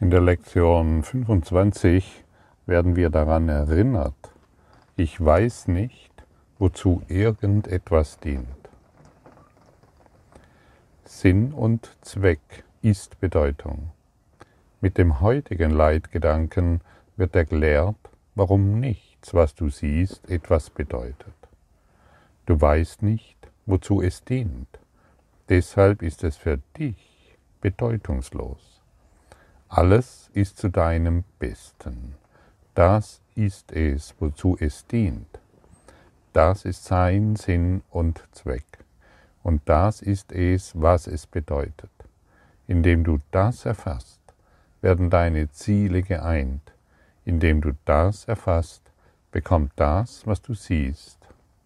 In 0.00 0.10
der 0.10 0.20
Lektion 0.20 1.02
25 1.02 2.24
werden 2.66 2.94
wir 2.94 3.10
daran 3.10 3.48
erinnert, 3.48 4.14
ich 4.94 5.22
weiß 5.22 5.66
nicht, 5.66 6.12
wozu 6.60 7.02
irgendetwas 7.08 8.20
dient. 8.20 8.46
Sinn 11.04 11.52
und 11.52 11.96
Zweck 12.02 12.62
ist 12.80 13.18
Bedeutung. 13.18 13.90
Mit 14.80 14.98
dem 14.98 15.18
heutigen 15.20 15.72
Leitgedanken 15.72 16.80
wird 17.16 17.34
erklärt, 17.34 17.96
warum 18.36 18.78
nichts, 18.78 19.34
was 19.34 19.56
du 19.56 19.68
siehst, 19.68 20.30
etwas 20.30 20.70
bedeutet. 20.70 21.34
Du 22.46 22.60
weißt 22.60 23.02
nicht, 23.02 23.36
wozu 23.66 24.00
es 24.00 24.22
dient. 24.22 24.68
Deshalb 25.48 26.02
ist 26.02 26.22
es 26.22 26.36
für 26.36 26.60
dich 26.76 27.36
bedeutungslos. 27.60 28.77
Alles 29.68 30.30
ist 30.32 30.56
zu 30.56 30.70
deinem 30.70 31.24
Besten. 31.38 32.14
Das 32.74 33.20
ist 33.34 33.70
es, 33.72 34.14
wozu 34.18 34.56
es 34.58 34.86
dient. 34.86 35.38
Das 36.32 36.64
ist 36.64 36.84
sein 36.84 37.36
Sinn 37.36 37.82
und 37.90 38.22
Zweck. 38.32 38.78
Und 39.42 39.60
das 39.66 40.00
ist 40.00 40.32
es, 40.32 40.72
was 40.74 41.06
es 41.06 41.26
bedeutet. 41.26 41.90
Indem 42.66 43.04
du 43.04 43.20
das 43.30 43.66
erfasst, 43.66 44.20
werden 44.80 45.10
deine 45.10 45.50
Ziele 45.50 46.02
geeint. 46.02 46.72
Indem 47.26 47.60
du 47.60 47.72
das 47.84 48.24
erfasst, 48.24 48.90
bekommt 49.32 49.72
das, 49.76 50.26
was 50.26 50.40
du 50.40 50.54
siehst, 50.54 51.18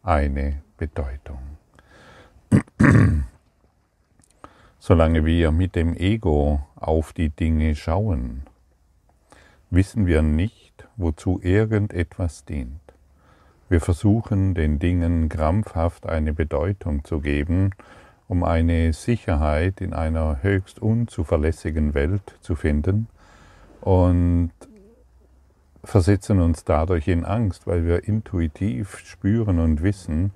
eine 0.02 0.62
Bedeutung. 0.76 1.38
Solange 4.84 5.24
wir 5.24 5.52
mit 5.52 5.76
dem 5.76 5.94
Ego 5.94 6.60
auf 6.74 7.12
die 7.12 7.28
Dinge 7.28 7.76
schauen, 7.76 8.42
wissen 9.70 10.06
wir 10.06 10.22
nicht, 10.22 10.88
wozu 10.96 11.38
irgendetwas 11.40 12.44
dient. 12.44 12.80
Wir 13.68 13.80
versuchen 13.80 14.54
den 14.54 14.80
Dingen 14.80 15.28
krampfhaft 15.28 16.06
eine 16.06 16.32
Bedeutung 16.32 17.04
zu 17.04 17.20
geben, 17.20 17.70
um 18.26 18.42
eine 18.42 18.92
Sicherheit 18.92 19.80
in 19.80 19.92
einer 19.92 20.42
höchst 20.42 20.82
unzuverlässigen 20.82 21.94
Welt 21.94 22.34
zu 22.40 22.56
finden 22.56 23.06
und 23.82 24.50
versetzen 25.84 26.40
uns 26.40 26.64
dadurch 26.64 27.06
in 27.06 27.24
Angst, 27.24 27.68
weil 27.68 27.86
wir 27.86 28.02
intuitiv 28.08 28.98
spüren 28.98 29.60
und 29.60 29.84
wissen, 29.84 30.32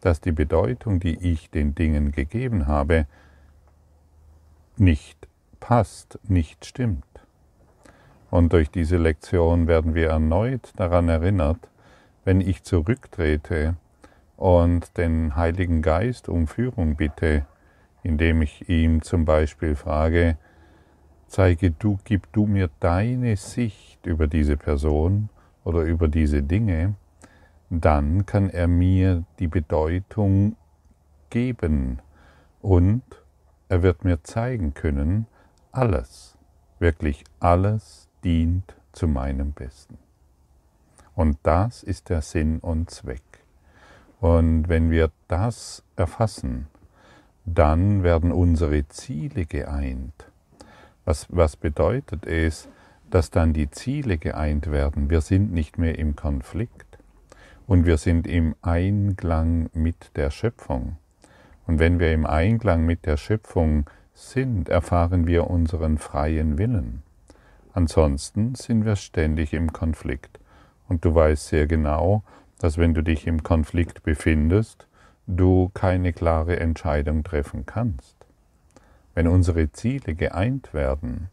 dass 0.00 0.20
die 0.20 0.30
Bedeutung, 0.30 1.00
die 1.00 1.18
ich 1.18 1.50
den 1.50 1.74
Dingen 1.74 2.12
gegeben 2.12 2.68
habe, 2.68 3.06
nicht 4.80 5.28
passt, 5.60 6.18
nicht 6.24 6.64
stimmt. 6.64 7.04
Und 8.30 8.52
durch 8.52 8.70
diese 8.70 8.98
Lektion 8.98 9.66
werden 9.66 9.94
wir 9.94 10.10
erneut 10.10 10.72
daran 10.76 11.08
erinnert, 11.08 11.68
wenn 12.24 12.40
ich 12.40 12.62
zurücktrete 12.62 13.76
und 14.36 14.96
den 14.98 15.34
Heiligen 15.34 15.82
Geist 15.82 16.28
um 16.28 16.46
Führung 16.46 16.96
bitte, 16.96 17.46
indem 18.02 18.42
ich 18.42 18.68
ihm 18.68 19.02
zum 19.02 19.24
Beispiel 19.24 19.74
frage, 19.74 20.36
zeige 21.26 21.70
du, 21.70 21.98
gib 22.04 22.32
du 22.32 22.46
mir 22.46 22.70
deine 22.80 23.36
Sicht 23.36 24.04
über 24.06 24.26
diese 24.26 24.56
Person 24.56 25.28
oder 25.64 25.82
über 25.82 26.08
diese 26.08 26.42
Dinge, 26.42 26.94
dann 27.70 28.26
kann 28.26 28.48
er 28.48 28.68
mir 28.68 29.24
die 29.38 29.48
Bedeutung 29.48 30.56
geben 31.30 32.00
und 32.62 33.02
er 33.68 33.82
wird 33.82 34.04
mir 34.04 34.22
zeigen 34.22 34.74
können, 34.74 35.26
alles, 35.72 36.36
wirklich 36.78 37.24
alles 37.40 38.08
dient 38.24 38.74
zu 38.92 39.08
meinem 39.08 39.52
Besten. 39.52 39.98
Und 41.14 41.38
das 41.42 41.82
ist 41.82 42.08
der 42.08 42.22
Sinn 42.22 42.58
und 42.60 42.90
Zweck. 42.90 43.22
Und 44.20 44.68
wenn 44.68 44.90
wir 44.90 45.10
das 45.28 45.82
erfassen, 45.96 46.68
dann 47.44 48.02
werden 48.02 48.32
unsere 48.32 48.88
Ziele 48.88 49.46
geeint. 49.46 50.30
Was, 51.04 51.26
was 51.30 51.56
bedeutet 51.56 52.26
es, 52.26 52.68
dass 53.10 53.30
dann 53.30 53.52
die 53.52 53.70
Ziele 53.70 54.18
geeint 54.18 54.70
werden? 54.70 55.08
Wir 55.08 55.20
sind 55.20 55.52
nicht 55.52 55.78
mehr 55.78 55.98
im 55.98 56.16
Konflikt 56.16 56.98
und 57.66 57.86
wir 57.86 57.96
sind 57.96 58.26
im 58.26 58.54
Einklang 58.60 59.70
mit 59.72 60.16
der 60.16 60.30
Schöpfung. 60.30 60.96
Und 61.68 61.78
wenn 61.78 62.00
wir 62.00 62.12
im 62.12 62.24
Einklang 62.26 62.86
mit 62.86 63.04
der 63.04 63.18
Schöpfung 63.18 63.88
sind, 64.14 64.70
erfahren 64.70 65.26
wir 65.26 65.48
unseren 65.48 65.98
freien 65.98 66.56
Willen. 66.56 67.02
Ansonsten 67.74 68.54
sind 68.54 68.86
wir 68.86 68.96
ständig 68.96 69.52
im 69.52 69.72
Konflikt. 69.72 70.40
Und 70.88 71.04
du 71.04 71.14
weißt 71.14 71.48
sehr 71.48 71.66
genau, 71.66 72.22
dass 72.58 72.78
wenn 72.78 72.94
du 72.94 73.02
dich 73.02 73.26
im 73.26 73.42
Konflikt 73.42 74.02
befindest, 74.02 74.88
du 75.26 75.70
keine 75.74 76.14
klare 76.14 76.58
Entscheidung 76.58 77.22
treffen 77.22 77.66
kannst. 77.66 78.16
Wenn 79.14 79.28
unsere 79.28 79.70
Ziele 79.70 80.14
geeint 80.14 80.72
werden, 80.72 81.28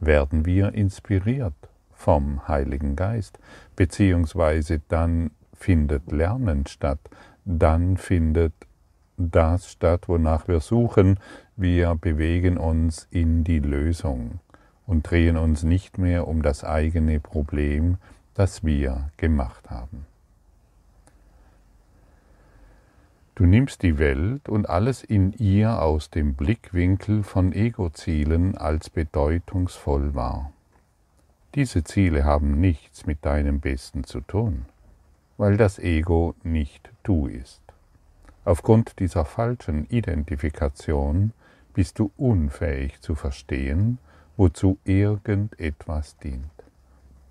werden 0.00 0.46
wir 0.46 0.72
inspiriert 0.72 1.54
vom 1.92 2.48
Heiligen 2.48 2.96
Geist, 2.96 3.38
beziehungsweise 3.76 4.80
dann 4.88 5.32
findet 5.52 6.10
Lernen 6.10 6.66
statt, 6.66 7.00
dann 7.44 7.98
findet 7.98 8.54
das 9.16 9.70
statt, 9.70 10.08
wonach 10.08 10.48
wir 10.48 10.60
suchen. 10.60 11.18
Wir 11.56 11.94
bewegen 11.94 12.58
uns 12.58 13.08
in 13.10 13.44
die 13.44 13.60
Lösung 13.60 14.40
und 14.86 15.10
drehen 15.10 15.36
uns 15.36 15.62
nicht 15.62 15.98
mehr 15.98 16.28
um 16.28 16.42
das 16.42 16.64
eigene 16.64 17.20
Problem, 17.20 17.96
das 18.34 18.64
wir 18.64 19.10
gemacht 19.16 19.70
haben. 19.70 20.06
Du 23.34 23.44
nimmst 23.44 23.82
die 23.82 23.98
Welt 23.98 24.48
und 24.48 24.70
alles 24.70 25.04
in 25.04 25.32
ihr 25.34 25.82
aus 25.82 26.08
dem 26.08 26.34
Blickwinkel 26.34 27.22
von 27.22 27.52
Ego-Zielen 27.52 28.56
als 28.56 28.88
bedeutungsvoll 28.88 30.14
wahr. 30.14 30.52
Diese 31.54 31.84
Ziele 31.84 32.24
haben 32.24 32.60
nichts 32.60 33.04
mit 33.04 33.24
deinem 33.26 33.60
Besten 33.60 34.04
zu 34.04 34.22
tun, 34.22 34.64
weil 35.36 35.58
das 35.58 35.78
Ego 35.78 36.34
nicht 36.44 36.90
du 37.02 37.26
ist. 37.26 37.65
Aufgrund 38.46 39.00
dieser 39.00 39.24
falschen 39.24 39.86
Identifikation 39.90 41.32
bist 41.74 41.98
du 41.98 42.12
unfähig 42.16 43.00
zu 43.00 43.16
verstehen, 43.16 43.98
wozu 44.36 44.78
irgendetwas 44.84 46.16
dient. 46.18 46.44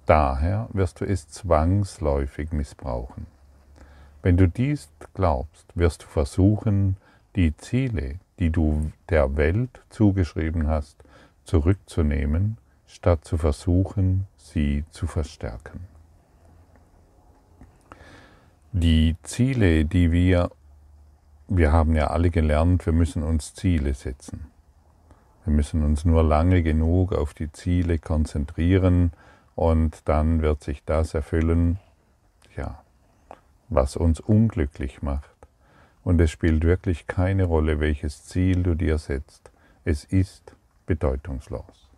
Daher 0.06 0.68
wirst 0.74 1.00
du 1.00 1.06
es 1.06 1.30
zwangsläufig 1.30 2.52
missbrauchen. 2.52 3.28
Wenn 4.24 4.36
du 4.36 4.50
dies 4.50 4.90
glaubst, 5.14 5.66
wirst 5.74 6.04
du 6.04 6.08
versuchen, 6.08 6.98
die 7.38 7.56
Ziele, 7.56 8.16
die 8.38 8.50
du 8.50 8.92
der 9.08 9.38
Welt 9.38 9.84
zugeschrieben 9.90 10.68
hast, 10.68 10.98
zurückzunehmen, 11.46 12.58
statt 12.88 13.24
zu 13.24 13.38
versuchen, 13.38 14.28
sie 14.36 14.84
zu 14.92 15.08
verstärken. 15.08 15.88
Die 18.74 19.16
Ziele, 19.24 19.86
die 19.86 20.12
wir 20.12 20.52
wir 21.48 21.72
haben 21.72 21.96
ja 21.96 22.08
alle 22.08 22.32
gelernt, 22.32 22.86
wir 22.86 22.94
müssen 22.94 23.24
uns 23.24 23.54
Ziele 23.54 23.94
setzen. 23.94 24.48
Wir 25.44 25.54
müssen 25.54 25.84
uns 25.84 26.06
nur 26.06 26.24
lange 26.24 26.64
genug 26.64 27.14
auf 27.14 27.36
die 27.36 27.52
Ziele 27.52 28.00
konzentrieren 28.00 29.12
und 29.54 30.02
dann 30.06 30.42
wird 30.42 30.64
sich 30.64 30.84
das 30.86 31.14
erfüllen, 31.14 31.78
ja, 32.58 32.82
was 33.70 33.96
uns 33.96 34.20
unglücklich 34.20 35.04
macht. 35.04 35.30
Und 36.04 36.20
es 36.20 36.32
spielt 36.32 36.64
wirklich 36.64 37.08
keine 37.08 37.46
Rolle, 37.46 37.80
welches 37.80 38.26
Ziel 38.26 38.64
du 38.64 38.76
dir 38.76 38.98
setzt. 38.98 39.52
Es 39.84 40.04
ist 40.04 40.56
bedeutungslos. 40.88 41.90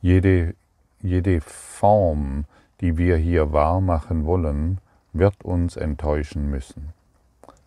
Jede, 0.00 0.54
jede 1.02 1.40
Form, 1.42 2.44
die 2.80 2.96
wir 2.96 3.16
hier 3.16 3.52
wahr 3.52 3.80
machen 3.80 4.24
wollen, 4.24 4.78
wird 5.12 5.44
uns 5.44 5.76
enttäuschen 5.76 6.50
müssen 6.50 6.95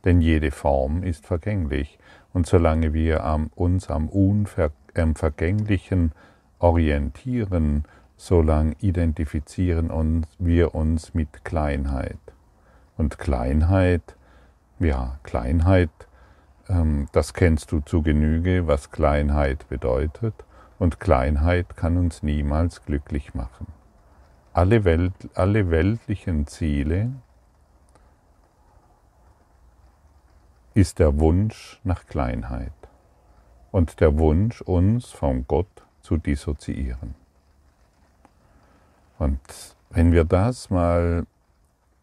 denn 0.06 0.22
jede 0.22 0.52
Form 0.52 1.04
ist 1.04 1.26
vergänglich, 1.26 2.00
und 2.34 2.48
solange 2.48 2.94
wir 2.94 3.50
uns 3.56 3.90
am 3.90 4.10
Unvergänglichen 4.10 6.12
orientieren, 6.60 7.86
solange 8.18 8.76
identifizieren 8.80 10.26
wir 10.38 10.76
uns 10.76 11.14
mit 11.14 11.44
Kleinheit. 11.44 12.20
Und 12.98 13.18
Kleinheit, 13.18 14.16
ja, 14.80 15.18
Kleinheit, 15.24 15.90
ähm, 16.68 17.08
das 17.14 17.34
kennst 17.34 17.72
du 17.72 17.80
zu 17.80 18.02
Genüge, 18.02 18.68
was 18.68 18.92
Kleinheit 18.92 19.68
bedeutet, 19.70 20.34
und 20.78 21.00
Kleinheit 21.00 21.76
kann 21.76 21.98
uns 21.98 22.22
niemals 22.24 22.86
glücklich 22.86 23.34
machen. 23.34 23.68
Alle, 24.54 24.86
Welt, 24.86 25.14
alle 25.34 25.72
weltlichen 25.72 26.48
Ziele, 26.48 27.12
ist 30.80 31.00
der 31.00 31.20
Wunsch 31.20 31.80
nach 31.84 32.06
Kleinheit 32.08 32.72
und 33.72 34.00
der 34.00 34.18
Wunsch, 34.18 34.62
uns 34.62 35.12
vom 35.12 35.46
Gott 35.46 35.68
zu 36.02 36.18
dissoziieren. 36.18 37.16
Und 39.18 39.40
wenn 39.90 40.14
wir 40.14 40.24
das 40.24 40.70
mal 40.70 41.26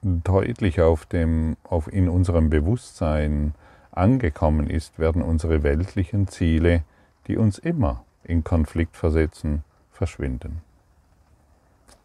deutlich 0.02 0.80
auf 0.82 1.06
dem, 1.06 1.56
auf 1.64 1.90
in 1.90 2.08
unserem 2.08 2.50
Bewusstsein 2.50 3.54
angekommen 3.92 4.68
ist, 4.68 4.98
werden 4.98 5.22
unsere 5.22 5.62
weltlichen 5.62 6.28
Ziele, 6.28 6.84
die 7.28 7.38
uns 7.38 7.58
immer 7.58 8.04
in 8.24 8.44
Konflikt 8.44 8.96
versetzen, 8.96 9.64
verschwinden. 9.90 10.60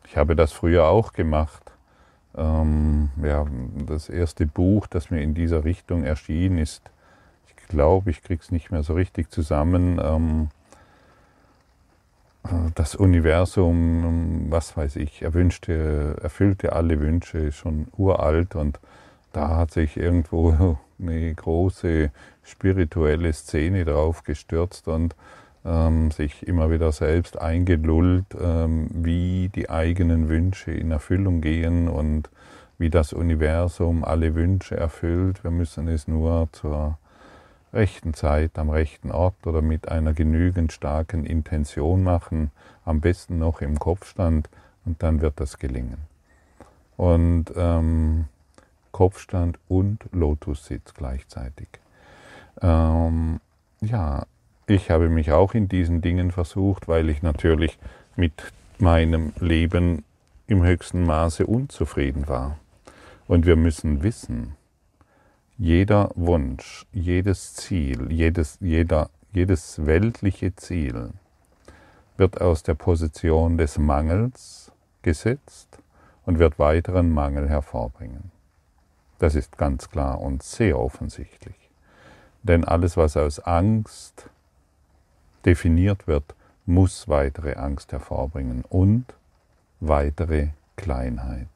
Ich 0.07 0.15
habe 0.15 0.38
das 0.38 0.53
früher 0.53 0.88
auch 0.88 1.12
gemacht. 1.12 1.74
Ähm, 2.35 3.09
ja, 3.21 3.45
das 3.87 4.09
erste 4.09 4.45
Buch, 4.45 4.87
das 4.87 5.11
mir 5.11 5.21
in 5.21 5.33
dieser 5.33 5.63
Richtung 5.63 6.03
erschien, 6.03 6.57
ist, 6.57 6.81
ich 7.47 7.67
glaube, 7.67 8.09
ich 8.11 8.23
kriege 8.23 8.41
es 8.41 8.51
nicht 8.51 8.71
mehr 8.71 8.83
so 8.83 8.93
richtig 8.93 9.31
zusammen, 9.31 9.99
ähm, 10.03 10.49
das 12.75 12.95
Universum, 12.95 14.47
was 14.49 14.75
weiß 14.75 14.95
ich, 14.95 15.21
er 15.21 15.33
wünschte, 15.33 16.17
erfüllte 16.21 16.73
alle 16.73 16.99
Wünsche, 16.99 17.51
schon 17.51 17.87
uralt 17.97 18.55
und 18.55 18.79
da 19.31 19.57
hat 19.57 19.71
sich 19.71 19.97
irgendwo 19.97 20.77
eine 20.99 21.33
große 21.33 22.11
spirituelle 22.43 23.31
Szene 23.33 23.85
drauf 23.85 24.23
gestürzt 24.23 24.87
und 24.87 25.15
sich 25.63 26.47
immer 26.47 26.71
wieder 26.71 26.91
selbst 26.91 27.39
eingelullt, 27.39 28.25
ähm, 28.39 28.87
wie 28.91 29.49
die 29.49 29.69
eigenen 29.69 30.27
Wünsche 30.27 30.71
in 30.71 30.89
Erfüllung 30.89 31.41
gehen 31.41 31.87
und 31.87 32.29
wie 32.79 32.89
das 32.89 33.13
Universum 33.13 34.03
alle 34.03 34.33
Wünsche 34.33 34.75
erfüllt. 34.75 35.43
Wir 35.43 35.51
müssen 35.51 35.87
es 35.87 36.07
nur 36.07 36.49
zur 36.51 36.97
rechten 37.73 38.13
Zeit, 38.13 38.57
am 38.57 38.69
rechten 38.69 39.11
Ort 39.11 39.35
oder 39.45 39.61
mit 39.61 39.87
einer 39.87 40.13
genügend 40.13 40.73
starken 40.73 41.25
Intention 41.25 42.03
machen, 42.03 42.51
am 42.83 42.99
besten 42.99 43.37
noch 43.37 43.61
im 43.61 43.77
Kopfstand 43.77 44.49
und 44.83 45.01
dann 45.03 45.21
wird 45.21 45.39
das 45.39 45.57
gelingen. 45.59 45.97
Und 46.97 47.45
ähm, 47.55 48.25
Kopfstand 48.91 49.57
und 49.67 50.03
Lotussitz 50.11 50.93
gleichzeitig. 50.93 51.67
Ähm, 52.61 53.39
ja, 53.79 54.25
ich 54.71 54.89
habe 54.89 55.09
mich 55.09 55.31
auch 55.31 55.53
in 55.53 55.68
diesen 55.68 56.01
Dingen 56.01 56.31
versucht, 56.31 56.88
weil 56.88 57.09
ich 57.09 57.21
natürlich 57.21 57.77
mit 58.15 58.33
meinem 58.79 59.33
Leben 59.39 60.03
im 60.47 60.63
höchsten 60.63 61.03
Maße 61.03 61.45
unzufrieden 61.45 62.27
war. 62.27 62.57
Und 63.27 63.45
wir 63.45 63.56
müssen 63.56 64.03
wissen, 64.03 64.56
jeder 65.57 66.12
Wunsch, 66.15 66.85
jedes 66.91 67.53
Ziel, 67.53 68.12
jedes, 68.12 68.57
jeder, 68.59 69.09
jedes 69.31 69.85
weltliche 69.85 70.56
Ziel 70.56 71.12
wird 72.17 72.41
aus 72.41 72.63
der 72.63 72.74
Position 72.74 73.57
des 73.57 73.77
Mangels 73.77 74.71
gesetzt 75.01 75.79
und 76.25 76.39
wird 76.39 76.59
weiteren 76.59 77.12
Mangel 77.12 77.50
hervorbringen. 77.50 78.31
Das 79.19 79.35
ist 79.35 79.57
ganz 79.57 79.89
klar 79.89 80.19
und 80.19 80.44
sehr 80.44 80.79
offensichtlich. 80.79 81.56
Denn 82.44 82.65
alles, 82.65 82.97
was 82.97 83.17
aus 83.17 83.39
Angst 83.39 84.29
definiert 85.45 86.07
wird, 86.07 86.35
muss 86.65 87.07
weitere 87.07 87.55
Angst 87.55 87.91
hervorbringen 87.91 88.63
und 88.69 89.05
weitere 89.79 90.49
Kleinheit. 90.75 91.47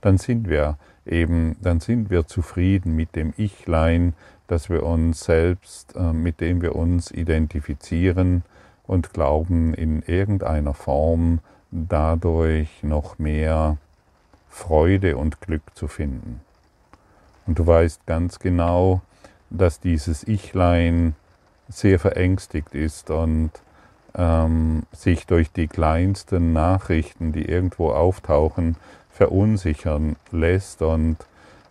Dann 0.00 0.18
sind 0.18 0.48
wir 0.48 0.78
eben, 1.06 1.56
dann 1.60 1.80
sind 1.80 2.10
wir 2.10 2.26
zufrieden 2.26 2.94
mit 2.94 3.16
dem 3.16 3.32
Ichlein, 3.36 4.14
dass 4.46 4.68
wir 4.68 4.82
uns 4.82 5.24
selbst, 5.24 5.96
äh, 5.96 6.12
mit 6.12 6.40
dem 6.40 6.60
wir 6.60 6.76
uns 6.76 7.10
identifizieren 7.10 8.42
und 8.86 9.12
glauben, 9.12 9.74
in 9.74 10.02
irgendeiner 10.02 10.74
Form 10.74 11.40
dadurch 11.70 12.82
noch 12.82 13.18
mehr 13.18 13.78
Freude 14.48 15.16
und 15.16 15.40
Glück 15.40 15.62
zu 15.74 15.88
finden. 15.88 16.40
Und 17.46 17.58
du 17.58 17.66
weißt 17.66 18.06
ganz 18.06 18.38
genau, 18.38 19.00
dass 19.48 19.80
dieses 19.80 20.26
Ichlein 20.28 21.14
sehr 21.68 21.98
verängstigt 21.98 22.74
ist 22.74 23.10
und 23.10 23.50
ähm, 24.14 24.82
sich 24.92 25.26
durch 25.26 25.52
die 25.52 25.68
kleinsten 25.68 26.52
Nachrichten, 26.52 27.32
die 27.32 27.44
irgendwo 27.44 27.90
auftauchen, 27.90 28.76
verunsichern 29.10 30.16
lässt 30.30 30.82
und 30.82 31.16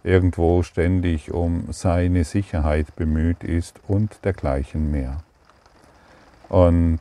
irgendwo 0.03 0.63
ständig 0.63 1.31
um 1.31 1.71
seine 1.71 2.23
Sicherheit 2.23 2.95
bemüht 2.95 3.43
ist 3.43 3.79
und 3.87 4.23
dergleichen 4.23 4.91
mehr. 4.91 5.17
Und 6.49 6.99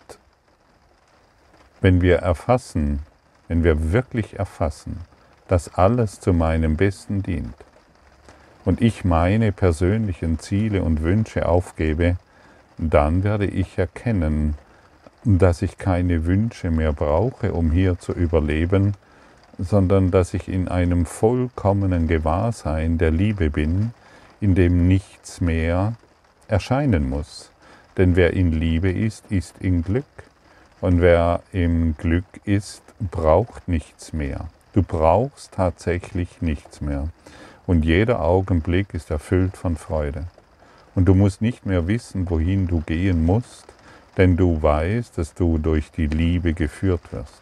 wenn 1.81 2.03
wir 2.03 2.19
erfassen, 2.19 3.01
wenn 3.49 3.65
wir 3.65 3.93
wirklich 3.93 4.39
erfassen, 4.39 5.01
dass 5.49 5.75
alles 5.75 6.21
zu 6.21 6.33
meinem 6.33 6.77
Besten 6.77 7.23
dient 7.23 7.55
und 8.65 8.81
ich 8.81 9.05
meine 9.05 9.51
persönlichen 9.51 10.39
Ziele 10.39 10.83
und 10.83 11.03
Wünsche 11.03 11.49
aufgebe, 11.49 12.17
dann 12.81 13.25
werde 13.25 13.47
ich 13.47 13.77
erkennen, 13.77 14.55
dass 15.25 15.61
ich 15.61 15.77
keine 15.77 16.25
Wünsche 16.25 16.71
mehr 16.71 16.95
brauche, 16.95 17.53
um 17.53 17.71
hier 17.71 17.99
zu 17.99 18.13
überleben, 18.13 18.95
sondern 19.59 20.11
dass 20.11 20.33
ich 20.33 20.49
in 20.49 20.69
einem 20.69 21.05
vollkommenen 21.05 22.09
Gewahrsein 22.09 22.97
der 22.97 23.11
Liebe 23.11 23.51
bin, 23.51 23.93
in 24.41 24.55
dem 24.55 24.89
nichts 24.89 25.43
mehr 25.43 25.95
erscheinen 26.49 27.09
muss. 27.11 27.51
Denn 27.99 28.17
wer 28.17 28.33
in 28.33 28.53
Liebe 28.53 28.91
ist, 28.91 29.31
ist 29.31 29.57
in 29.61 29.83
Glück. 29.83 30.05
Und 30.81 31.03
wer 31.03 31.43
im 31.53 31.95
Glück 31.99 32.25
ist, 32.45 32.83
braucht 32.99 33.69
nichts 33.69 34.15
mehr. 34.15 34.47
Du 34.73 34.83
brauchst 34.83 35.53
tatsächlich 35.53 36.41
nichts 36.41 36.81
mehr. 36.81 37.09
Und 37.67 37.85
jeder 37.85 38.23
Augenblick 38.23 38.95
ist 38.95 39.11
erfüllt 39.11 39.59
von 39.59 39.77
Freude. 39.77 40.25
Und 40.95 41.07
du 41.07 41.15
musst 41.15 41.41
nicht 41.41 41.67
mehr 41.67 41.87
wissen, 41.87 42.29
wohin 42.29 42.67
du 42.67 42.81
gehen 42.81 43.25
musst, 43.25 43.67
denn 44.17 44.37
du 44.37 44.61
weißt, 44.61 45.17
dass 45.19 45.35
du 45.35 45.59
durch 45.59 45.91
die 45.91 46.07
Liebe 46.07 46.53
geführt 46.53 47.13
wirst. 47.13 47.41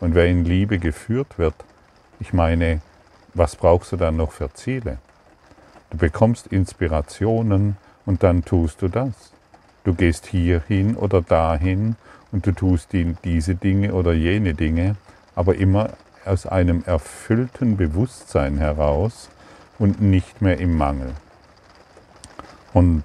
Und 0.00 0.14
wer 0.14 0.26
in 0.26 0.44
Liebe 0.44 0.78
geführt 0.78 1.38
wird, 1.38 1.54
ich 2.20 2.32
meine, 2.32 2.80
was 3.32 3.56
brauchst 3.56 3.92
du 3.92 3.96
dann 3.96 4.16
noch 4.16 4.32
für 4.32 4.52
Ziele? 4.52 4.98
Du 5.90 5.96
bekommst 5.96 6.46
Inspirationen 6.48 7.76
und 8.06 8.22
dann 8.22 8.44
tust 8.44 8.82
du 8.82 8.88
das. 8.88 9.32
Du 9.84 9.94
gehst 9.94 10.26
hierhin 10.26 10.96
oder 10.96 11.22
dahin 11.22 11.96
und 12.32 12.46
du 12.46 12.52
tust 12.52 12.92
die, 12.92 13.14
diese 13.24 13.54
Dinge 13.54 13.94
oder 13.94 14.12
jene 14.12 14.54
Dinge, 14.54 14.96
aber 15.34 15.56
immer 15.56 15.90
aus 16.24 16.46
einem 16.46 16.82
erfüllten 16.84 17.76
Bewusstsein 17.76 18.58
heraus 18.58 19.28
und 19.78 20.00
nicht 20.00 20.40
mehr 20.40 20.58
im 20.58 20.76
Mangel. 20.76 21.12
Und 22.74 23.04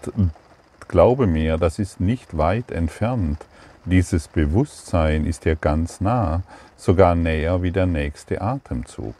glaube 0.89 1.25
mir, 1.25 1.57
das 1.57 1.79
ist 1.79 2.01
nicht 2.01 2.37
weit 2.37 2.71
entfernt 2.71 3.45
dieses 3.89 4.27
Bewusstsein 4.27 5.25
ist 5.25 5.45
ja 5.45 5.55
ganz 5.55 5.99
nah, 5.99 6.43
sogar 6.77 7.15
näher 7.15 7.63
wie 7.63 7.71
der 7.71 7.85
nächste 7.85 8.41
Atemzug. 8.41 9.15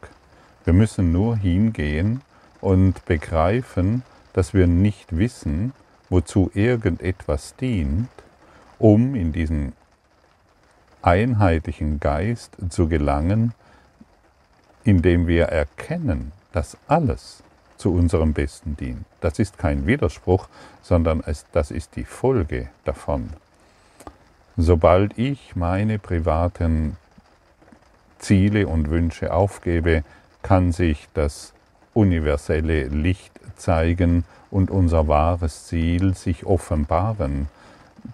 Wir 0.64 0.74
müssen 0.74 1.12
nur 1.12 1.38
hingehen 1.38 2.22
und 2.62 3.04
begreifen, 3.06 4.04
dass 4.34 4.54
wir 4.54 4.68
nicht 4.68 5.18
wissen, 5.18 5.74
wozu 6.10 6.52
irgendetwas 6.54 7.56
dient, 7.56 8.10
um 8.78 9.16
in 9.16 9.32
diesen 9.32 9.74
einheitlichen 11.02 12.00
Geist 12.00 12.58
zu 12.70 12.88
gelangen, 12.88 13.54
indem 14.84 15.26
wir 15.26 15.46
erkennen, 15.46 16.32
dass 16.52 16.78
alles 16.88 17.44
zu 17.80 17.94
unserem 17.94 18.34
Besten 18.34 18.76
dient. 18.78 19.06
Das 19.22 19.40
ist 19.40 19.58
kein 19.58 19.88
Widerspruch, 19.88 20.48
sondern 20.84 21.24
es, 21.26 21.46
das 21.54 21.72
ist 21.72 21.96
die 21.96 22.04
Folge 22.04 22.70
davon. 22.84 23.30
Sobald 24.58 25.18
ich 25.18 25.56
meine 25.56 25.98
privaten 25.98 26.98
Ziele 28.20 28.68
und 28.68 28.90
Wünsche 28.90 29.34
aufgebe, 29.34 30.04
kann 30.42 30.74
sich 30.74 31.08
das 31.14 31.54
universelle 31.94 32.88
Licht 32.88 33.32
zeigen 33.56 34.26
und 34.52 34.70
unser 34.70 35.08
wahres 35.08 35.68
Ziel 35.68 36.16
sich 36.16 36.46
offenbaren, 36.46 37.48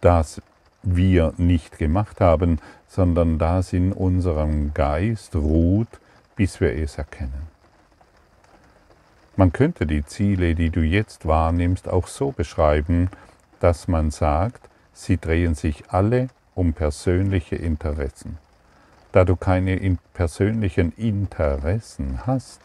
das 0.02 0.42
wir 0.84 1.34
nicht 1.38 1.80
gemacht 1.80 2.22
haben, 2.22 2.60
sondern 2.88 3.40
das 3.40 3.74
in 3.74 3.92
unserem 3.92 4.76
Geist 4.76 5.36
ruht, 5.36 5.88
bis 6.36 6.62
wir 6.62 6.74
es 6.78 7.00
erkennen. 7.00 7.55
Man 9.38 9.52
könnte 9.52 9.86
die 9.86 10.06
Ziele, 10.06 10.56
die 10.56 10.70
du 10.70 10.80
jetzt 10.82 11.26
wahrnimmst, 11.28 11.90
auch 11.90 12.08
so 12.08 12.32
beschreiben, 12.32 13.10
dass 13.60 13.88
man 13.88 14.12
sagt, 14.12 14.70
Sie 14.94 15.18
drehen 15.18 15.56
sich 15.56 15.90
alle 15.90 16.30
um 16.54 16.72
persönliche 16.72 17.58
Interessen. 17.58 18.38
Da 19.12 19.26
du 19.26 19.36
keine 19.36 19.98
persönlichen 20.14 20.94
Interessen 20.94 22.26
hast, 22.26 22.62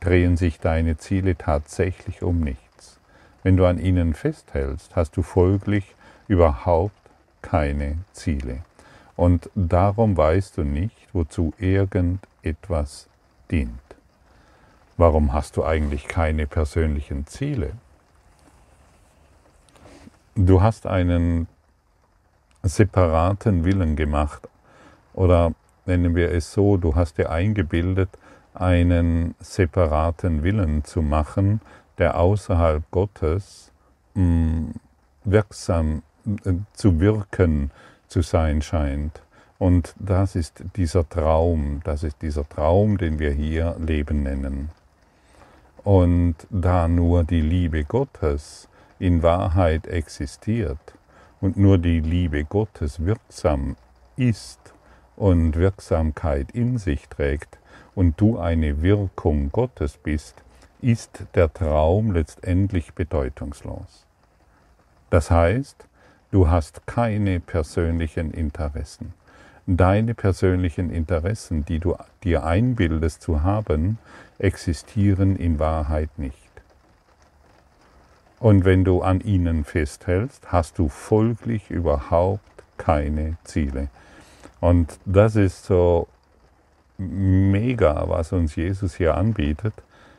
drehen 0.00 0.38
sich 0.38 0.60
deine 0.60 0.96
Ziele 0.96 1.36
tatsächlich 1.36 2.22
um 2.22 2.40
nichts. 2.40 2.98
Wenn 3.42 3.58
du 3.58 3.66
an 3.66 3.78
ihnen 3.78 4.14
festhältst, 4.14 4.96
hast 4.96 5.18
du 5.18 5.22
folglich 5.22 5.94
überhaupt 6.26 6.94
keine 7.42 7.98
Ziele. 8.12 8.64
Und 9.14 9.50
darum 9.54 10.16
weißt 10.16 10.56
du 10.56 10.64
nicht, 10.64 11.08
wozu 11.12 11.52
irgendetwas 11.58 13.08
dient. 13.50 13.93
Warum 14.96 15.32
hast 15.32 15.56
du 15.56 15.64
eigentlich 15.64 16.06
keine 16.06 16.46
persönlichen 16.46 17.26
Ziele? 17.26 17.72
Du 20.36 20.62
hast 20.62 20.86
einen 20.86 21.48
separaten 22.62 23.64
Willen 23.64 23.96
gemacht 23.96 24.48
oder 25.12 25.52
nennen 25.86 26.14
wir 26.14 26.30
es 26.30 26.52
so, 26.52 26.76
du 26.76 26.94
hast 26.94 27.18
dir 27.18 27.30
eingebildet, 27.30 28.08
einen 28.54 29.34
separaten 29.40 30.44
Willen 30.44 30.84
zu 30.84 31.02
machen, 31.02 31.60
der 31.98 32.18
außerhalb 32.18 32.82
Gottes 32.90 33.72
mh, 34.14 34.22
mm, 34.24 34.74
wirksam 35.24 36.02
äh, 36.44 36.54
zu 36.72 37.00
wirken 37.00 37.72
zu 38.06 38.22
sein 38.22 38.62
scheint. 38.62 39.22
Und 39.58 39.94
das 39.98 40.36
ist 40.36 40.62
dieser 40.76 41.08
Traum, 41.08 41.80
das 41.84 42.02
ist 42.04 42.22
dieser 42.22 42.48
Traum, 42.48 42.98
den 42.98 43.18
wir 43.18 43.32
hier 43.32 43.76
Leben 43.78 44.22
nennen. 44.22 44.70
Und 45.84 46.34
da 46.50 46.88
nur 46.88 47.24
die 47.24 47.42
Liebe 47.42 47.84
Gottes 47.84 48.68
in 48.98 49.22
Wahrheit 49.22 49.86
existiert 49.86 50.94
und 51.40 51.58
nur 51.58 51.76
die 51.76 52.00
Liebe 52.00 52.44
Gottes 52.44 53.04
wirksam 53.04 53.76
ist 54.16 54.72
und 55.16 55.56
Wirksamkeit 55.56 56.50
in 56.52 56.78
sich 56.78 57.08
trägt 57.08 57.58
und 57.94 58.18
du 58.20 58.38
eine 58.38 58.80
Wirkung 58.80 59.52
Gottes 59.52 59.98
bist, 59.98 60.42
ist 60.80 61.24
der 61.34 61.52
Traum 61.52 62.12
letztendlich 62.12 62.94
bedeutungslos. 62.94 64.06
Das 65.10 65.30
heißt, 65.30 65.86
du 66.30 66.48
hast 66.48 66.86
keine 66.86 67.40
persönlichen 67.40 68.30
Interessen. 68.32 69.12
Deine 69.66 70.14
persönlichen 70.14 70.90
Interessen, 70.90 71.64
die 71.64 71.78
du 71.78 71.96
dir 72.22 72.44
einbildest 72.44 73.22
zu 73.22 73.42
haben, 73.42 73.98
existieren 74.38 75.36
in 75.36 75.58
Wahrheit 75.58 76.10
nicht. 76.18 76.36
Und 78.40 78.66
wenn 78.66 78.84
du 78.84 79.00
an 79.00 79.20
ihnen 79.20 79.64
festhältst, 79.64 80.52
hast 80.52 80.78
du 80.78 80.90
folglich 80.90 81.70
überhaupt 81.70 82.42
keine 82.76 83.38
Ziele. 83.44 83.88
Und 84.60 84.98
das 85.06 85.34
ist 85.34 85.64
so 85.64 86.08
mega, 86.98 88.08
was 88.08 88.32
uns 88.32 88.56
Jesus 88.56 88.94
hier 88.94 89.16
anbietet. 89.16 89.72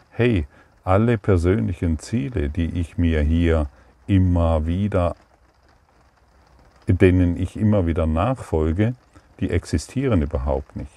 Hey, 0.10 0.48
alle 0.84 1.18
persönlichen 1.18 2.00
Ziele, 2.00 2.50
die 2.50 2.80
ich 2.80 2.98
mir 2.98 3.22
hier 3.22 3.68
immer 4.08 4.66
wieder, 4.66 5.16
denen 6.88 7.38
ich 7.38 7.58
immer 7.58 7.86
wieder 7.86 8.08
nachfolge, 8.08 8.96
die 9.40 9.50
existieren 9.50 10.22
überhaupt 10.22 10.76
nicht. 10.76 10.92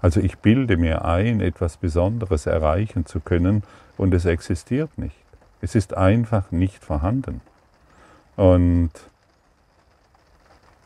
Also 0.00 0.20
ich 0.20 0.38
bilde 0.38 0.76
mir 0.76 1.04
ein, 1.04 1.40
etwas 1.40 1.76
Besonderes 1.76 2.46
erreichen 2.46 3.06
zu 3.06 3.20
können 3.20 3.62
und 3.96 4.12
es 4.14 4.24
existiert 4.24 4.98
nicht. 4.98 5.16
Es 5.60 5.74
ist 5.76 5.96
einfach 5.96 6.50
nicht 6.50 6.84
vorhanden. 6.84 7.40
Und 8.36 8.90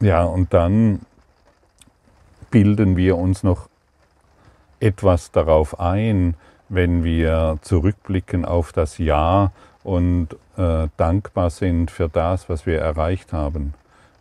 ja, 0.00 0.24
und 0.24 0.52
dann 0.52 1.00
bilden 2.50 2.96
wir 2.96 3.16
uns 3.16 3.42
noch 3.42 3.68
etwas 4.80 5.30
darauf 5.30 5.80
ein, 5.80 6.34
wenn 6.68 7.04
wir 7.04 7.58
zurückblicken 7.62 8.44
auf 8.44 8.72
das 8.72 8.98
Jahr 8.98 9.52
und 9.82 10.36
äh, 10.58 10.88
dankbar 10.96 11.50
sind 11.50 11.90
für 11.90 12.08
das, 12.08 12.48
was 12.48 12.66
wir 12.66 12.80
erreicht 12.80 13.32
haben. 13.32 13.74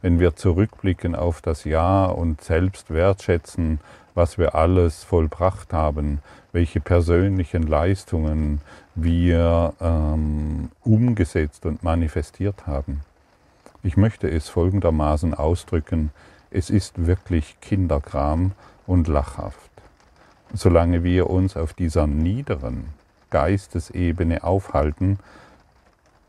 Wenn 0.05 0.19
wir 0.19 0.35
zurückblicken 0.35 1.15
auf 1.15 1.41
das 1.41 1.63
Jahr 1.63 2.15
und 2.15 2.39
selbst 2.39 2.93
wertschätzen, 2.93 3.79
was 4.13 4.37
wir 4.37 4.53
alles 4.53 5.03
vollbracht 5.03 5.73
haben, 5.73 6.19
welche 6.51 6.79
persönlichen 6.79 7.63
Leistungen 7.63 8.61
wir 8.93 9.73
ähm, 9.81 10.69
umgesetzt 10.83 11.65
und 11.65 11.81
manifestiert 11.81 12.67
haben. 12.67 13.01
Ich 13.81 13.97
möchte 13.97 14.29
es 14.29 14.47
folgendermaßen 14.47 15.33
ausdrücken, 15.33 16.11
es 16.51 16.69
ist 16.69 17.07
wirklich 17.07 17.57
Kinderkram 17.59 18.51
und 18.85 19.07
lachhaft. 19.07 19.71
Solange 20.53 21.03
wir 21.03 21.31
uns 21.31 21.57
auf 21.57 21.73
dieser 21.73 22.05
niederen 22.05 22.89
Geistesebene 23.31 24.43
aufhalten, 24.43 25.17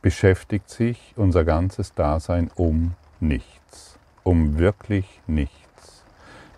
beschäftigt 0.00 0.70
sich 0.70 1.12
unser 1.16 1.44
ganzes 1.44 1.92
Dasein 1.92 2.50
um 2.54 2.94
nichts, 3.20 3.98
um 4.24 4.58
wirklich 4.58 5.20
nichts. 5.26 6.04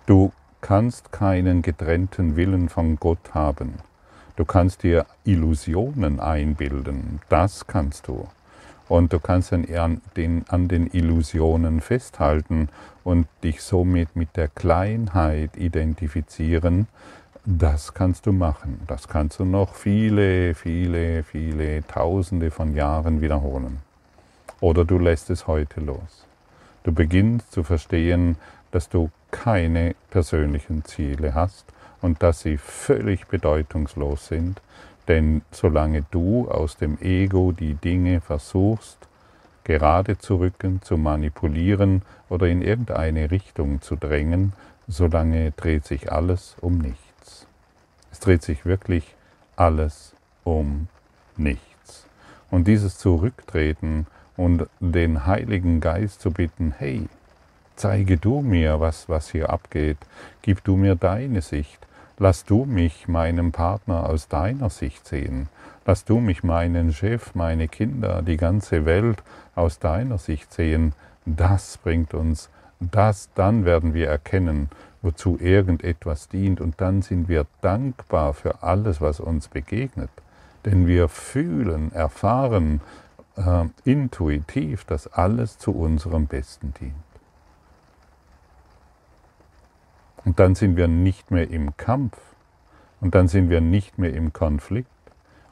Du 0.07 0.33
kannst 0.61 1.13
keinen 1.13 1.63
getrennten 1.63 2.37
Willen 2.37 2.69
von 2.69 2.97
Gott 2.97 3.35
haben. 3.35 3.75
Du 4.37 4.45
kannst 4.45 4.83
dir 4.83 5.07
Illusionen 5.25 6.21
einbilden, 6.21 7.21
das 7.29 7.67
kannst 7.67 8.07
du. 8.09 8.29
Und 8.89 9.13
du 9.13 9.19
kannst 9.19 9.53
an 9.53 10.01
den, 10.17 10.91
Illusionen 10.93 11.81
festhalten 11.81 12.69
und 13.05 13.27
dich 13.43 13.63
somit 13.63 14.17
mit 14.17 14.37
der 14.37 14.49
Kleinheit 14.49 15.57
identifizieren. 15.57 16.87
Das 17.45 17.95
kannst 17.95 18.27
du 18.27 18.33
machen. 18.33 18.81
Das 18.87 19.09
kannst 19.09 19.41
du 19.41 19.45
noch 19.45 19.75
viele, 19.75 20.55
viele, 20.55 21.23
viele 21.23 21.87
Tausende 21.87 22.51
von 22.51 22.75
Jahren 22.75 23.21
wiederholen. 23.21 23.79
Oder 24.61 24.85
du 24.85 24.99
lässt 24.99 25.31
es 25.31 25.47
heute 25.47 25.81
los. 25.81 26.28
Du 26.85 26.93
beginnst 26.93 27.53
zu 27.53 27.63
verstehen, 27.63 28.37
dass 28.71 28.89
du 28.89 29.11
keine 29.31 29.95
persönlichen 30.11 30.85
Ziele 30.85 31.35
hast 31.35 31.67
und 32.01 32.23
dass 32.23 32.41
sie 32.41 32.57
völlig 32.57 33.27
bedeutungslos 33.27 34.29
sind, 34.29 34.61
denn 35.09 35.43
solange 35.51 36.05
du 36.11 36.49
aus 36.51 36.77
dem 36.77 36.99
Ego 37.01 37.53
die 37.53 37.75
Dinge 37.75 38.21
versuchst, 38.21 38.99
gerade 39.65 40.19
zu 40.19 40.37
rücken, 40.37 40.81
zu 40.83 40.97
manipulieren 40.97 42.03
oder 42.29 42.47
in 42.47 42.63
irgendeine 42.63 43.31
Richtung 43.31 43.81
zu 43.83 43.97
drängen, 43.97 44.53
solange 44.87 45.51
dreht 45.53 45.85
sich 45.85 46.11
alles 46.13 46.57
um 46.61 46.79
nichts. 46.79 47.47
Es 48.11 48.21
dreht 48.21 48.43
sich 48.43 48.65
wirklich 48.65 49.15
alles 49.57 50.15
um 50.45 50.89
nichts. 51.37 52.07
Und 52.51 52.67
dieses 52.67 52.97
Zurücktreten 52.99 54.07
und 54.39 54.67
den 54.81 55.27
Heiligen 55.27 55.81
Geist 55.81 56.23
zu 56.23 56.31
bitten, 56.31 56.73
hey, 56.79 57.09
zeige 57.77 58.17
du 58.17 58.41
mir, 58.41 58.81
was, 58.81 59.11
was 59.11 59.31
hier 59.31 59.51
abgeht, 59.51 59.99
gib 60.41 60.65
du 60.65 60.77
mir 60.77 60.95
deine 60.95 61.43
Sicht, 61.43 61.87
Lass 62.21 62.45
du 62.45 62.65
mich 62.65 63.07
meinem 63.07 63.53
Partner 63.53 64.09
aus 64.09 64.27
deiner 64.27 64.71
Sicht 64.71 65.07
sehen. 65.07 65.49
Lass 65.87 66.05
du 66.05 66.19
mich 66.19 66.43
meinen 66.43 66.93
Chef, 66.93 67.37
meine 67.37 67.69
Kinder, 67.69 68.23
die 68.23 68.37
ganze 68.37 68.85
Welt 68.87 69.23
aus 69.55 69.79
deiner 69.79 70.19
Sicht 70.19 70.53
sehen. 70.53 70.95
Das 71.27 71.79
bringt 71.79 72.15
uns, 72.15 72.51
das, 72.81 73.31
dann 73.37 73.65
werden 73.65 73.95
wir 73.95 74.09
erkennen, 74.09 74.69
wozu 75.01 75.39
irgendetwas 75.41 76.29
dient 76.29 76.61
und 76.61 76.81
dann 76.81 77.03
sind 77.03 77.29
wir 77.29 77.47
dankbar 77.61 78.35
für 78.35 78.65
alles, 78.65 79.01
was 79.01 79.21
uns 79.21 79.47
begegnet. 79.47 80.11
Denn 80.65 80.89
wir 80.89 81.07
fühlen, 81.07 81.93
erfahren 81.93 82.81
äh, 83.39 83.67
intuitiv, 83.85 84.85
dass 84.85 85.07
alles 85.13 85.59
zu 85.59 85.73
unserem 85.73 86.27
Besten 86.27 86.75
dient. 86.81 86.95
Und 90.25 90.39
dann 90.41 90.55
sind 90.55 90.77
wir 90.77 90.89
nicht 90.89 91.31
mehr 91.31 91.49
im 91.49 91.77
Kampf 91.77 92.19
und 93.01 93.15
dann 93.15 93.29
sind 93.29 93.49
wir 93.49 93.61
nicht 93.61 93.99
mehr 93.99 94.13
im 94.13 94.33
Konflikt 94.33 94.91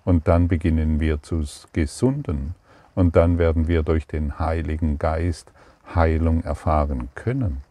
und 0.05 0.29
dann 0.29 0.49
beginnen 0.49 1.01
wir 1.01 1.23
zu 1.23 1.45
gesunden 1.73 2.55
und 2.95 3.17
dann 3.17 3.39
werden 3.39 3.69
wir 3.69 3.83
durch 3.83 4.07
den 4.07 4.39
Heiligen 4.39 4.99
Geist 4.99 5.53
Heilung 5.95 6.43
erfahren 6.43 7.09
können. 7.15 7.63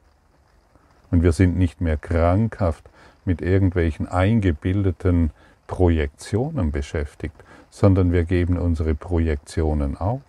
Und 1.11 1.21
wir 1.23 1.31
sind 1.31 1.57
nicht 1.57 1.81
mehr 1.81 1.97
krankhaft 1.97 2.89
mit 3.25 3.41
irgendwelchen 3.41 4.07
eingebildeten 4.07 5.31
Projektionen 5.67 6.71
beschäftigt, 6.71 7.35
sondern 7.69 8.11
wir 8.11 8.23
geben 8.23 8.57
unsere 8.57 8.95
Projektionen 8.95 9.97
auf, 9.97 10.21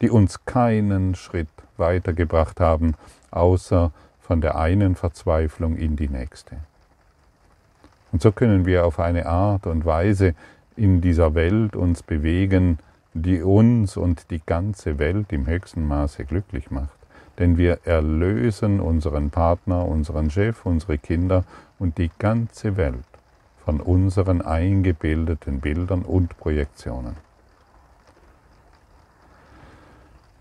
die 0.00 0.10
uns 0.10 0.44
keinen 0.44 1.14
Schritt 1.14 1.48
weitergebracht 1.76 2.60
haben, 2.60 2.94
außer 3.30 3.92
von 4.20 4.40
der 4.40 4.56
einen 4.56 4.94
Verzweiflung 4.94 5.76
in 5.76 5.96
die 5.96 6.08
nächste. 6.08 6.56
Und 8.12 8.22
so 8.22 8.30
können 8.30 8.66
wir 8.66 8.84
auf 8.84 9.00
eine 9.00 9.26
Art 9.26 9.66
und 9.66 9.84
Weise 9.84 10.34
in 10.76 11.00
dieser 11.00 11.34
Welt 11.34 11.76
uns 11.76 12.02
bewegen, 12.02 12.78
die 13.14 13.42
uns 13.42 13.96
und 13.96 14.30
die 14.30 14.40
ganze 14.44 14.98
Welt 14.98 15.32
im 15.32 15.46
höchsten 15.46 15.86
Maße 15.86 16.24
glücklich 16.24 16.70
macht. 16.70 16.96
Denn 17.38 17.56
wir 17.56 17.78
erlösen 17.84 18.80
unseren 18.80 19.30
Partner, 19.30 19.86
unseren 19.86 20.30
Chef, 20.30 20.64
unsere 20.64 20.98
Kinder 20.98 21.44
und 21.78 21.98
die 21.98 22.10
ganze 22.18 22.76
Welt 22.76 23.11
von 23.64 23.80
unseren 23.80 24.42
eingebildeten 24.42 25.60
Bildern 25.60 26.02
und 26.02 26.36
Projektionen. 26.38 27.16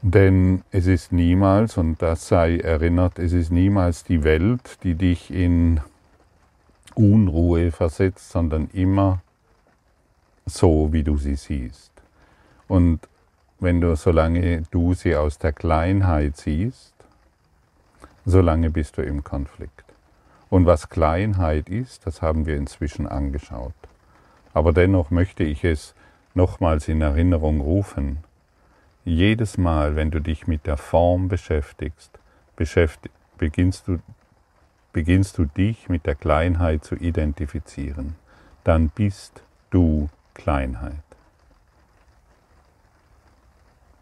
Denn 0.01 0.63
es 0.71 0.87
ist 0.87 1.11
niemals, 1.11 1.77
und 1.77 2.01
das 2.01 2.27
sei 2.27 2.57
erinnert, 2.57 3.19
es 3.19 3.33
ist 3.33 3.51
niemals 3.51 4.03
die 4.03 4.23
Welt, 4.23 4.79
die 4.83 4.95
dich 4.95 5.31
in 5.31 5.79
Unruhe 6.95 7.71
versetzt, 7.71 8.31
sondern 8.31 8.67
immer 8.73 9.21
so, 10.47 10.91
wie 10.91 11.03
du 11.03 11.17
sie 11.17 11.35
siehst. 11.35 11.91
Und 12.67 13.07
wenn 13.59 13.79
du, 13.79 13.95
solange 13.95 14.63
du 14.71 14.95
sie 14.95 15.15
aus 15.15 15.37
der 15.37 15.53
Kleinheit 15.53 16.35
siehst, 16.35 16.95
solange 18.25 18.71
bist 18.71 18.97
du 18.97 19.03
im 19.03 19.23
Konflikt. 19.23 19.90
Und 20.51 20.65
was 20.65 20.89
Kleinheit 20.89 21.69
ist, 21.69 22.05
das 22.05 22.21
haben 22.21 22.45
wir 22.45 22.57
inzwischen 22.57 23.07
angeschaut. 23.07 23.73
Aber 24.53 24.73
dennoch 24.73 25.09
möchte 25.09 25.45
ich 25.45 25.63
es 25.63 25.95
nochmals 26.33 26.89
in 26.89 26.99
Erinnerung 26.99 27.61
rufen. 27.61 28.17
Jedes 29.05 29.57
Mal, 29.57 29.95
wenn 29.95 30.11
du 30.11 30.19
dich 30.19 30.47
mit 30.47 30.67
der 30.67 30.75
Form 30.75 31.29
beschäftigst, 31.29 32.19
beschäftig, 32.57 33.13
beginnst, 33.37 33.87
du, 33.87 33.99
beginnst 34.91 35.37
du 35.37 35.45
dich 35.45 35.87
mit 35.87 36.05
der 36.05 36.15
Kleinheit 36.15 36.83
zu 36.83 36.95
identifizieren. 36.95 38.15
Dann 38.65 38.89
bist 38.89 39.43
du 39.69 40.09
Kleinheit. 40.33 40.95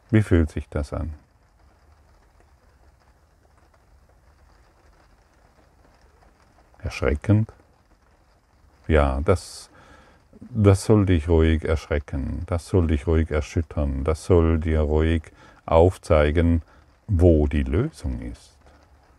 Wie 0.10 0.24
fühlt 0.24 0.50
sich 0.50 0.68
das 0.68 0.94
an? 0.94 1.13
Erschreckend? 6.83 7.51
Ja, 8.88 9.21
das, 9.25 9.69
das 10.39 10.86
soll 10.86 11.05
dich 11.05 11.27
ruhig 11.27 11.63
erschrecken, 11.63 12.43
das 12.48 12.67
soll 12.67 12.88
dich 12.88 13.05
ruhig 13.05 13.29
erschüttern, 13.29 14.03
das 14.03 14.25
soll 14.25 14.59
dir 14.59 14.81
ruhig 14.81 15.24
aufzeigen, 15.65 16.62
wo 17.07 17.48
die 17.48 17.63
Lösung 17.63 18.21
ist. 18.21 18.55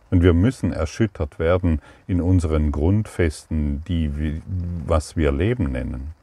Und 0.09 0.23
wir 0.23 0.33
müssen 0.33 0.73
erschüttert 0.73 1.39
werden 1.39 1.81
in 2.05 2.21
unseren 2.21 2.73
Grundfesten, 2.73 3.83
die, 3.87 4.41
was 4.85 5.15
wir 5.15 5.31
Leben 5.31 5.71
nennen. 5.71 6.13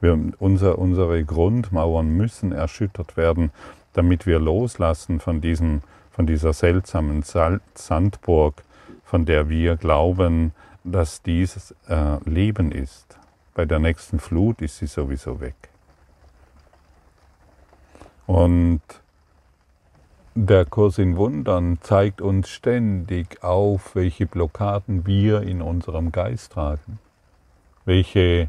Wir, 0.00 0.18
unser, 0.38 0.78
unsere 0.78 1.22
Grundmauern 1.22 2.08
müssen 2.08 2.52
erschüttert 2.52 3.18
werden, 3.18 3.50
damit 3.92 4.26
wir 4.26 4.38
loslassen 4.38 5.20
von, 5.20 5.42
diesem, 5.42 5.82
von 6.10 6.26
dieser 6.26 6.54
seltsamen 6.54 7.22
Sandburg, 7.22 8.62
von 9.12 9.26
der 9.26 9.50
wir 9.50 9.76
glauben, 9.76 10.52
dass 10.84 11.20
dies 11.20 11.74
äh, 11.86 12.16
Leben 12.24 12.72
ist. 12.72 13.18
Bei 13.52 13.66
der 13.66 13.78
nächsten 13.78 14.18
Flut 14.18 14.62
ist 14.62 14.78
sie 14.78 14.86
sowieso 14.86 15.38
weg. 15.38 15.68
Und 18.26 18.80
der 20.34 20.64
Kurs 20.64 20.96
in 20.96 21.18
Wundern 21.18 21.76
zeigt 21.82 22.22
uns 22.22 22.48
ständig 22.48 23.44
auf, 23.44 23.94
welche 23.94 24.24
Blockaden 24.24 25.06
wir 25.06 25.42
in 25.42 25.60
unserem 25.60 26.10
Geist 26.10 26.52
tragen, 26.52 26.98
welche 27.84 28.48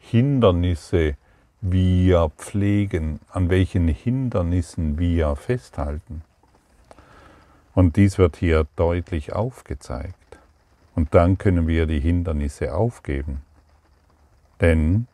Hindernisse 0.00 1.14
wir 1.60 2.32
pflegen, 2.36 3.20
an 3.30 3.48
welchen 3.48 3.86
Hindernissen 3.86 4.98
wir 4.98 5.36
festhalten. 5.36 6.24
Und 7.78 7.94
dies 7.94 8.18
wird 8.18 8.34
hier 8.34 8.66
deutlich 8.74 9.34
aufgezeigt. 9.34 10.40
Und 10.96 11.14
dann 11.14 11.38
können 11.38 11.68
wir 11.68 11.86
die 11.86 12.00
Hindernisse 12.00 12.74
aufgeben. 12.74 13.42
Denn 14.60 15.06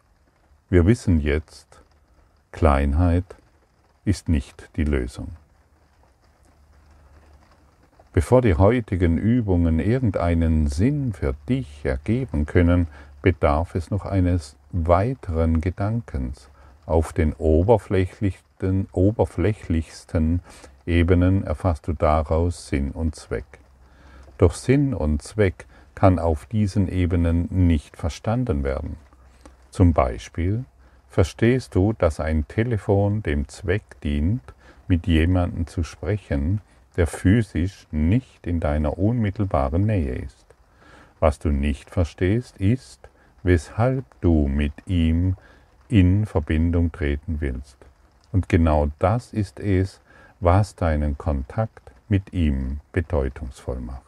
wir 0.71 0.87
wissen 0.87 1.21
jetzt, 1.21 1.83
Kleinheit 2.53 3.27
ist 4.07 4.31
nicht 4.31 4.71
die 4.77 4.85
Lösung. 4.85 5.37
Bevor 8.15 8.41
die 8.41 8.55
heutigen 8.55 9.19
Übungen 9.19 9.79
irgendeinen 9.79 10.67
Sinn 10.67 11.13
für 11.13 11.35
dich 11.47 11.85
ergeben 11.85 12.47
können, 12.47 12.87
bedarf 13.21 13.75
es 13.75 13.91
noch 13.91 14.07
eines 14.07 14.57
weiteren 14.73 15.61
Gedankens 15.61 16.49
auf 16.87 17.13
den 17.13 17.35
oberflächlichsten, 17.35 18.89
oberflächlichsten 18.93 20.41
Ebenen 20.87 21.45
erfasst 21.45 21.89
du 21.89 21.93
daraus 21.93 22.69
Sinn 22.69 22.91
und 22.91 23.15
Zweck. 23.15 23.45
Doch 24.39 24.55
Sinn 24.55 24.93
und 24.93 25.23
Zweck 25.23 25.67
kann 25.95 26.19
auf 26.19 26.47
diesen 26.47 26.89
Ebenen 26.89 27.49
nicht 27.51 27.97
verstanden 27.97 28.65
werden. 28.65 28.97
Zum 29.71 29.93
Beispiel 29.93 30.65
verstehst 31.09 31.75
du, 31.75 31.93
dass 31.93 32.21
ein 32.21 32.47
Telefon 32.49 33.23
dem 33.23 33.49
Zweck 33.49 33.85
dient, 34.03 34.43
mit 34.89 35.07
jemandem 35.07 35.67
zu 35.67 35.83
sprechen, 35.83 36.61
der 36.97 37.07
physisch 37.07 37.87
nicht 37.91 38.47
in 38.47 38.61
deiner 38.61 38.99
unmittelbaren 38.99 39.87
Nähe 39.87 40.15
ist. 40.17 40.45
Was 41.21 41.39
du 41.39 41.51
nicht 41.51 41.91
verstehst, 41.91 42.59
ist, 42.59 43.09
weshalb 43.43 44.05
du 44.21 44.47
mit 44.49 44.73
ihm 44.87 45.37
in 45.89 46.27
Verbindung 46.27 46.93
treten 46.93 47.41
willst. 47.41 47.77
Und 48.33 48.49
genau 48.49 48.91
das 48.99 49.33
ist 49.33 49.61
es, 49.61 50.01
was 50.45 50.77
deinen 50.77 51.17
Kontakt 51.17 51.93
mit 52.09 52.35
ihm 52.35 52.81
bedeutungsvoll 52.93 53.81
macht. 53.81 54.03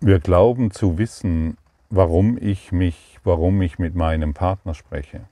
Wir 0.00 0.20
glauben 0.20 0.70
zu 0.70 0.98
wissen, 0.98 1.58
warum 1.90 2.38
ich 2.40 2.70
mich, 2.70 3.18
warum 3.24 3.60
ich 3.60 3.80
mit 3.80 3.96
meinem 3.96 4.34
Partner 4.34 4.74
spreche. 4.74 5.22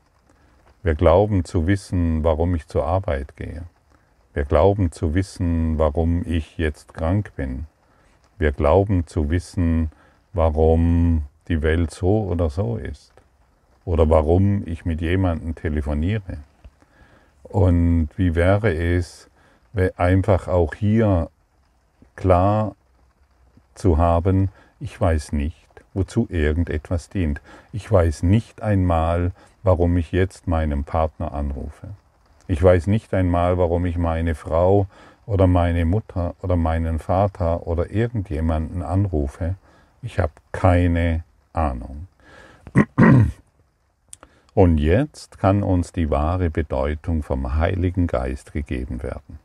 Wir 0.83 0.97
glauben 0.97 1.45
zu 1.45 1.69
wissen, 1.69 2.25
warum 2.25 2.55
ich 2.57 2.67
zur 2.67 2.85
Arbeit 2.85 3.37
gehe. 3.37 3.63
Wir 4.35 4.45
glauben 4.45 4.91
zu 4.91 5.15
wissen, 5.15 5.79
warum 5.79 6.23
ich 6.27 6.59
jetzt 6.59 6.93
krank 6.93 7.33
bin. 7.37 7.67
Wir 8.39 8.51
glauben 8.51 9.07
zu 9.07 9.31
wissen, 9.31 9.91
warum 10.33 11.25
die 11.47 11.63
Welt 11.63 11.93
so 11.93 12.25
oder 12.25 12.51
so 12.51 12.77
ist. 12.77 13.13
Oder 13.85 14.11
warum 14.11 14.67
ich 14.67 14.85
mit 14.85 15.01
jemandem 15.01 15.55
telefoniere. 15.55 16.39
Und 17.57 18.11
wie 18.19 18.35
wäre 18.35 18.75
es, 18.75 19.31
einfach 19.97 20.47
auch 20.47 20.75
hier 20.75 21.31
klar 22.15 22.77
zu 23.75 23.97
haben, 23.97 24.51
ich 24.79 25.01
weiß 25.01 25.33
nicht, 25.33 25.67
wozu 25.95 26.27
irgendetwas 26.29 27.09
dient. 27.09 27.41
Ich 27.73 27.91
weiß 27.91 28.25
nicht 28.25 28.61
einmal, 28.61 29.33
warum 29.63 29.97
ich 29.97 30.13
jetzt 30.13 30.47
meinen 30.47 30.85
Partner 30.85 31.33
anrufe. 31.33 31.89
Ich 32.47 32.63
weiß 32.63 32.89
nicht 32.89 33.15
einmal, 33.15 33.57
warum 33.57 33.87
ich 33.87 33.97
meine 33.97 34.35
Frau 34.35 34.87
oder 35.25 35.47
meine 35.47 35.87
Mutter 35.87 36.35
oder 36.43 36.57
meinen 36.57 36.99
Vater 36.99 37.67
oder 37.67 37.91
irgendjemanden 37.91 38.83
anrufe. 38.83 39.55
Ich 40.03 40.19
habe 40.19 40.33
keine 40.53 41.25
Ahnung. 41.55 42.07
Und 44.57 44.79
jetzt 44.79 45.39
kann 45.39 45.63
uns 45.63 45.93
die 45.93 46.09
wahre 46.09 46.49
Bedeutung 46.49 47.23
vom 47.23 47.57
Heiligen 47.57 48.07
Geist 48.07 48.55
gegeben 48.55 49.03
werden. 49.03 49.39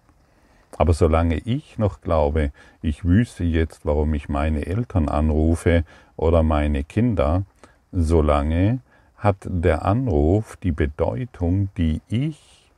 Aber 0.77 0.93
solange 0.93 1.35
ich 1.35 1.77
noch 1.77 1.99
glaube, 1.99 2.53
ich 2.81 3.03
wüsste 3.03 3.43
jetzt, 3.43 3.85
warum 3.85 4.13
ich 4.13 4.29
meine 4.29 4.65
Eltern 4.67 5.09
anrufe 5.09 5.83
oder 6.15 6.43
meine 6.43 6.85
Kinder, 6.85 7.43
solange 7.91 8.79
hat 9.17 9.35
der 9.41 9.83
Anruf 9.83 10.55
die 10.55 10.71
Bedeutung, 10.71 11.67
die 11.75 11.99
ich, 12.07 12.71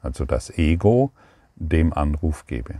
also 0.00 0.24
das 0.24 0.56
Ego, 0.56 1.12
dem 1.54 1.92
Anruf 1.92 2.46
gebe. 2.46 2.76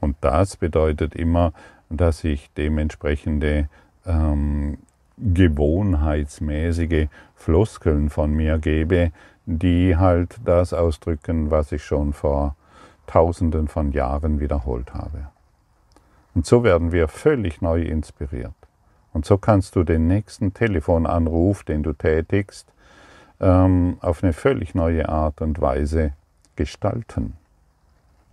Und 0.00 0.16
das 0.22 0.56
bedeutet 0.56 1.14
immer, 1.14 1.52
dass 1.90 2.24
ich 2.24 2.50
dementsprechende 2.56 3.68
ähm, 4.06 4.78
gewohnheitsmäßige 5.20 7.08
Floskeln 7.34 8.10
von 8.10 8.32
mir 8.32 8.58
gebe, 8.58 9.12
die 9.46 9.96
halt 9.96 10.36
das 10.44 10.72
ausdrücken, 10.72 11.50
was 11.50 11.72
ich 11.72 11.84
schon 11.84 12.12
vor 12.12 12.54
Tausenden 13.06 13.68
von 13.68 13.92
Jahren 13.92 14.40
wiederholt 14.40 14.92
habe. 14.92 15.28
Und 16.34 16.46
so 16.46 16.62
werden 16.62 16.92
wir 16.92 17.08
völlig 17.08 17.62
neu 17.62 17.82
inspiriert. 17.82 18.52
Und 19.12 19.24
so 19.24 19.38
kannst 19.38 19.74
du 19.74 19.82
den 19.82 20.06
nächsten 20.06 20.52
Telefonanruf, 20.52 21.64
den 21.64 21.82
du 21.82 21.94
tätigst, 21.94 22.72
ähm, 23.40 23.96
auf 24.00 24.22
eine 24.22 24.32
völlig 24.32 24.74
neue 24.74 25.08
Art 25.08 25.40
und 25.40 25.60
Weise 25.60 26.12
gestalten. 26.56 27.34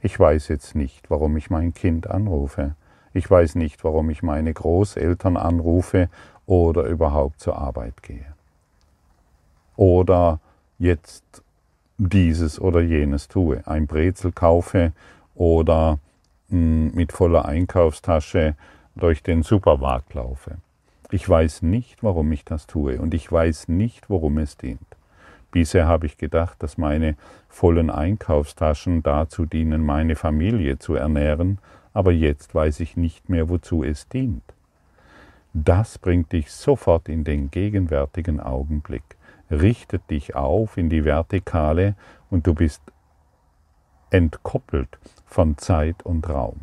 Ich 0.02 0.19
weiß 0.19 0.50
jetzt 0.50 0.76
nicht, 0.76 1.10
warum 1.10 1.38
ich 1.38 1.50
mein 1.50 1.74
Kind 1.74 2.10
anrufe. 2.10 2.76
Ich 3.13 3.32
weiß 3.32 3.56
nicht, 3.56 3.84
warum 3.84 4.10
ich 4.10 4.24
meine 4.24 4.54
Großeltern 4.54 5.38
anrufe 5.38 6.10
oder 6.46 6.84
überhaupt 6.84 7.40
zur 7.40 7.58
Arbeit 7.58 8.04
gehe. 8.04 8.26
Oder 9.76 10.40
jetzt 10.80 11.44
dieses 11.98 12.60
oder 12.60 12.82
jenes 12.82 13.28
tue, 13.28 13.66
ein 13.66 13.88
Brezel 13.88 14.32
kaufe 14.32 14.92
oder 15.34 16.00
hm, 16.50 16.94
mit 16.94 17.12
voller 17.12 17.46
Einkaufstasche 17.46 18.56
durch 18.96 19.24
den 19.24 19.44
Supermarkt 19.44 20.14
laufe. 20.14 20.58
Ich 21.12 21.28
weiß 21.28 21.62
nicht, 21.62 22.04
warum 22.04 22.32
ich 22.32 22.46
das 22.46 22.68
tue 22.68 23.00
und 23.00 23.14
ich 23.14 23.32
weiß 23.32 23.68
nicht, 23.68 24.10
worum 24.10 24.38
es 24.38 24.58
dient. 24.58 24.80
Bisher 25.52 25.88
habe 25.88 26.06
ich 26.06 26.18
gedacht, 26.18 26.62
dass 26.62 26.78
meine 26.78 27.16
vollen 27.48 27.90
Einkaufstaschen 27.90 29.04
dazu 29.04 29.46
dienen, 29.46 29.86
meine 29.86 30.16
Familie 30.16 30.80
zu 30.80 30.96
ernähren, 30.96 31.60
aber 31.94 32.12
jetzt 32.12 32.54
weiß 32.54 32.82
ich 32.82 32.98
nicht 32.98 33.30
mehr, 33.30 33.48
wozu 33.48 33.84
es 33.84 34.10
dient. 34.10 34.44
Das 35.58 35.98
bringt 36.00 36.34
dich 36.34 36.52
sofort 36.52 37.08
in 37.08 37.24
den 37.24 37.50
gegenwärtigen 37.50 38.41
Augenblick, 38.41 39.15
richtet 39.50 40.10
dich 40.10 40.36
auf 40.36 40.76
in 40.76 40.89
die 40.89 41.06
Vertikale 41.06 41.96
und 42.30 42.46
du 42.46 42.54
bist 42.54 42.82
entkoppelt 44.10 45.00
von 45.26 45.58
Zeit 45.58 46.04
und 46.04 46.28
Raum. 46.28 46.60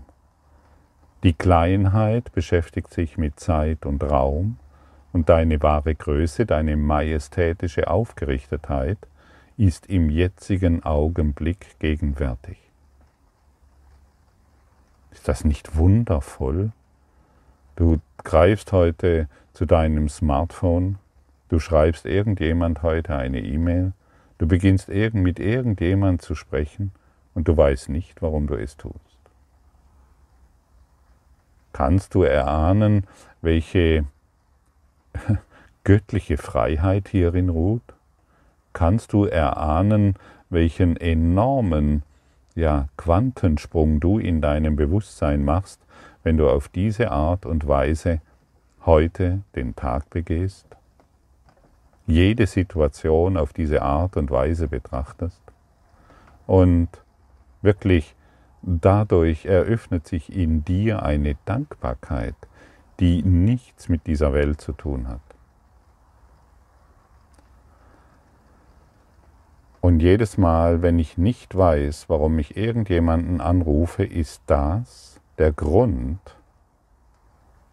Die 1.22 1.32
Kleinheit 1.32 2.32
beschäftigt 2.32 2.92
sich 2.92 3.16
mit 3.16 3.40
Zeit 3.40 3.86
und 3.86 4.04
Raum 4.04 4.58
und 5.14 5.30
deine 5.30 5.62
wahre 5.62 5.94
Größe, 5.94 6.44
deine 6.44 6.76
majestätische 6.76 7.88
Aufgerichtetheit 7.88 8.98
ist 9.56 9.86
im 9.86 10.10
jetzigen 10.10 10.82
Augenblick 10.82 11.78
gegenwärtig. 11.78 12.58
Ist 15.12 15.28
das 15.28 15.46
nicht 15.46 15.76
wundervoll? 15.76 16.72
Du 17.76 18.00
greifst 18.18 18.72
heute 18.72 19.28
zu 19.54 19.64
deinem 19.64 20.08
Smartphone, 20.08 20.98
du 21.48 21.58
schreibst 21.58 22.04
irgendjemand 22.04 22.82
heute 22.82 23.16
eine 23.16 23.40
E-Mail, 23.40 23.92
du 24.38 24.46
beginnst 24.46 24.88
mit 24.88 25.38
irgendjemand 25.38 26.20
zu 26.22 26.34
sprechen 26.34 26.92
und 27.34 27.48
du 27.48 27.56
weißt 27.56 27.88
nicht, 27.88 28.20
warum 28.20 28.46
du 28.46 28.54
es 28.54 28.76
tust. 28.76 28.96
Kannst 31.72 32.14
du 32.14 32.22
erahnen, 32.22 33.06
welche 33.40 34.04
göttliche 35.84 36.36
Freiheit 36.36 37.08
hierin 37.08 37.48
ruht? 37.48 37.94
Kannst 38.74 39.14
du 39.14 39.24
erahnen, 39.24 40.14
welchen 40.50 40.98
enormen 40.98 42.02
ja, 42.54 42.88
Quantensprung 42.98 44.00
du 44.00 44.18
in 44.18 44.42
deinem 44.42 44.76
Bewusstsein 44.76 45.44
machst, 45.44 45.80
wenn 46.22 46.36
du 46.36 46.48
auf 46.48 46.68
diese 46.68 47.10
Art 47.10 47.46
und 47.46 47.66
Weise 47.66 48.20
heute 48.84 49.42
den 49.54 49.74
Tag 49.74 50.10
begehst? 50.10 50.66
Jede 52.06 52.46
Situation 52.46 53.36
auf 53.36 53.52
diese 53.52 53.82
Art 53.82 54.16
und 54.16 54.30
Weise 54.30 54.68
betrachtest 54.68 55.42
und 56.46 56.88
wirklich 57.62 58.14
dadurch 58.62 59.46
eröffnet 59.46 60.06
sich 60.06 60.34
in 60.34 60.64
dir 60.64 61.02
eine 61.02 61.36
Dankbarkeit, 61.44 62.34
die 63.00 63.22
nichts 63.22 63.88
mit 63.88 64.06
dieser 64.06 64.32
Welt 64.32 64.60
zu 64.60 64.72
tun 64.72 65.08
hat. 65.08 65.20
Und 69.80 70.00
jedes 70.00 70.38
Mal, 70.38 70.80
wenn 70.80 71.00
ich 71.00 71.18
nicht 71.18 71.56
weiß, 71.56 72.08
warum 72.08 72.38
ich 72.38 72.56
irgendjemanden 72.56 73.40
anrufe, 73.40 74.04
ist 74.04 74.40
das 74.46 75.11
der 75.38 75.52
Grund, 75.52 76.20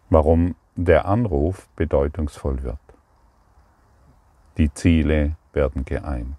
warum 0.08 0.54
der 0.76 1.06
Anruf 1.06 1.68
bedeutungsvoll 1.76 2.62
wird. 2.62 2.78
Die 4.56 4.72
Ziele 4.72 5.36
werden 5.52 5.84
geeint. 5.84 6.36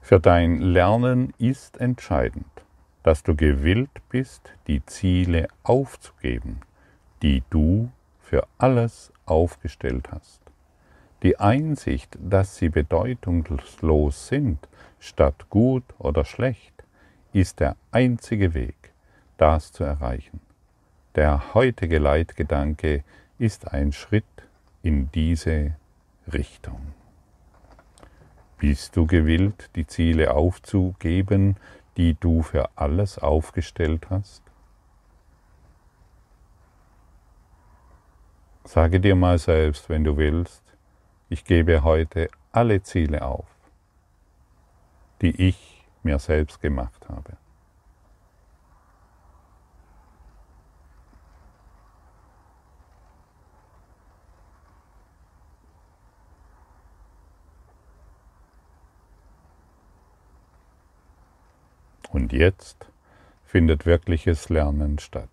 Für 0.00 0.20
dein 0.20 0.60
Lernen 0.60 1.32
ist 1.38 1.78
entscheidend, 1.78 2.46
dass 3.02 3.22
du 3.24 3.34
gewillt 3.34 4.02
bist, 4.08 4.52
die 4.68 4.84
Ziele 4.86 5.48
aufzugeben, 5.64 6.60
die 7.22 7.42
du 7.50 7.90
für 8.20 8.46
alles 8.58 9.12
aufgestellt 9.24 10.10
hast. 10.12 10.40
Die 11.22 11.40
Einsicht, 11.40 12.16
dass 12.20 12.56
sie 12.56 12.68
bedeutungslos 12.68 14.28
sind, 14.28 14.68
statt 14.98 15.48
gut 15.50 15.84
oder 15.98 16.24
schlecht, 16.24 16.84
ist 17.32 17.60
der 17.60 17.76
einzige 17.90 18.54
Weg, 18.54 18.92
das 19.36 19.72
zu 19.72 19.84
erreichen. 19.84 20.40
Der 21.14 21.54
heutige 21.54 21.98
Leitgedanke 21.98 23.04
ist 23.38 23.72
ein 23.72 23.92
Schritt 23.92 24.24
in 24.82 25.10
diese 25.12 25.74
Richtung. 26.32 26.94
Bist 28.58 28.96
du 28.96 29.06
gewillt, 29.06 29.70
die 29.76 29.86
Ziele 29.86 30.34
aufzugeben, 30.34 31.56
die 31.96 32.14
du 32.14 32.42
für 32.42 32.70
alles 32.74 33.18
aufgestellt 33.18 34.08
hast? 34.10 34.42
Sage 38.64 38.98
dir 38.98 39.14
mal 39.14 39.38
selbst, 39.38 39.88
wenn 39.88 40.04
du 40.04 40.16
willst, 40.16 40.62
ich 41.28 41.44
gebe 41.44 41.82
heute 41.82 42.28
alle 42.52 42.82
Ziele 42.82 43.24
auf, 43.24 43.46
die 45.22 45.48
ich 45.48 45.86
mir 46.02 46.18
selbst 46.18 46.60
gemacht 46.60 47.08
habe. 47.08 47.36
Und 62.10 62.32
jetzt 62.32 62.86
findet 63.44 63.84
wirkliches 63.84 64.48
Lernen 64.48 64.98
statt. 64.98 65.28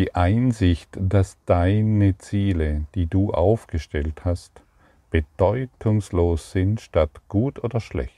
die 0.00 0.14
Einsicht, 0.14 0.88
dass 0.98 1.36
deine 1.44 2.16
Ziele, 2.16 2.86
die 2.94 3.06
du 3.06 3.34
aufgestellt 3.34 4.24
hast, 4.24 4.62
bedeutungslos 5.10 6.52
sind 6.52 6.80
statt 6.80 7.10
gut 7.28 7.62
oder 7.62 7.80
schlecht. 7.80 8.14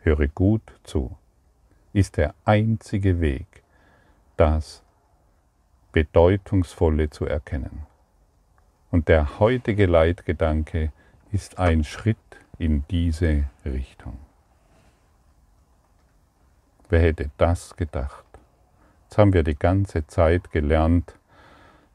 Höre 0.00 0.28
gut 0.28 0.62
zu, 0.84 1.16
ist 1.92 2.16
der 2.16 2.34
einzige 2.44 3.20
Weg, 3.20 3.46
das 4.36 4.82
Bedeutungsvolle 5.92 7.10
zu 7.10 7.24
erkennen. 7.26 7.86
Und 8.90 9.08
der 9.08 9.38
heutige 9.38 9.86
Leitgedanke 9.86 10.92
ist 11.32 11.58
ein 11.58 11.84
Schritt 11.84 12.16
in 12.58 12.84
diese 12.90 13.44
Richtung. 13.64 14.18
Wer 16.88 17.00
hätte 17.00 17.30
das 17.36 17.76
gedacht? 17.76 18.24
Jetzt 19.04 19.18
haben 19.18 19.32
wir 19.32 19.42
die 19.42 19.58
ganze 19.58 20.06
Zeit 20.06 20.50
gelernt, 20.52 21.14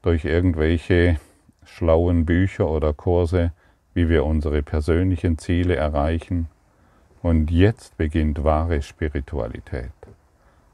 durch 0.02 0.26
irgendwelche 0.26 1.20
schlauen 1.66 2.26
Bücher 2.26 2.70
oder 2.70 2.94
Kurse, 2.94 3.52
wie 3.94 4.10
wir 4.10 4.26
unsere 4.26 4.64
persönlichen 4.64 5.38
Ziele 5.38 5.76
erreichen. 5.76 6.48
Und 7.22 7.52
jetzt 7.52 7.98
beginnt 7.98 8.44
wahre 8.44 8.82
Spiritualität. 8.82 9.92